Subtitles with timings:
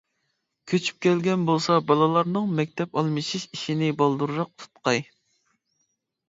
[0.71, 5.05] كۆچۈپ كەلگەن بولسا، بالىلارنىڭ مەكتەپ ئالمىشىش ئىشىنى بالدۇرراق تۇتقاي.